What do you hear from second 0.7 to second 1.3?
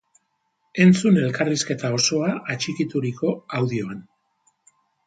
Entzun